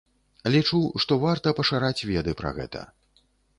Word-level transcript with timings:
Лічу, 0.55 0.79
што 1.03 1.17
варта 1.25 1.53
пашыраць 1.61 2.05
веды 2.13 2.37
пра 2.43 2.57
гэта. 2.59 2.85